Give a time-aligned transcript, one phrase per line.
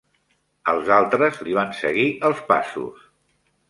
[0.73, 3.09] Els altres li van seguir els passos.